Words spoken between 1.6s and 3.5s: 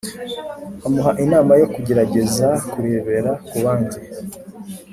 yo kugerageza kurebera